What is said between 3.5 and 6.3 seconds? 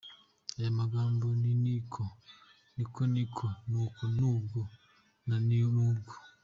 nuko, nubwo, na ni ubwo.